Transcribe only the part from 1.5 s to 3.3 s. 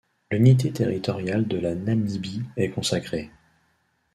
la Namibie est consacrée.